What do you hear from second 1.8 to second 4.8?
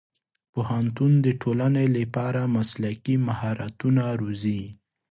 لپاره مسلکي مهارتونه روزي.